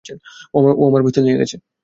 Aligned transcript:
ও 0.53 0.87
আমার 0.89 1.01
পিস্তল 1.05 1.23
নিয়ে 1.25 1.39
গেছে! 1.41 1.55